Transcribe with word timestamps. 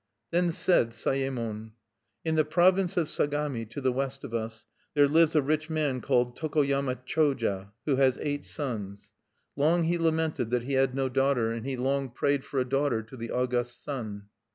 Then 0.31 0.51
said 0.51 0.93
Sayemon: 0.93 1.73
"In 2.25 2.33
the 2.33 2.43
province 2.43 2.97
of 2.97 3.07
Sagami, 3.07 3.67
to 3.69 3.79
the 3.79 3.91
west 3.91 4.23
of 4.23 4.33
us, 4.33 4.65
there 4.95 5.07
lives 5.07 5.35
a 5.35 5.43
rich 5.43 5.69
man 5.69 6.01
called 6.01 6.35
Tokoyama 6.35 6.95
Choja, 7.05 7.71
who 7.85 7.97
has 7.97 8.17
eight 8.19 8.43
sons. 8.47 9.11
"Long 9.55 9.83
he 9.83 9.99
lamented 9.99 10.49
that 10.49 10.63
he 10.63 10.73
had 10.73 10.95
no 10.95 11.07
daughter, 11.07 11.51
and 11.51 11.67
he 11.67 11.77
long 11.77 12.09
prayed 12.09 12.43
for 12.43 12.59
a 12.59 12.65
daughter 12.65 13.03
to 13.03 13.15
the 13.15 13.29
August 13.29 13.83
Sun. 13.83 14.23